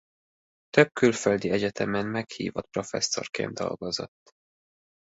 [0.69, 4.19] Több külföldi egyetemen meghívott professzorként dolgozott.